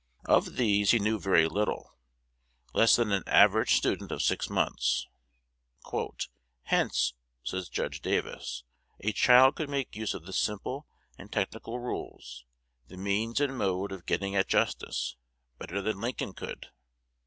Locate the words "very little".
1.19-1.95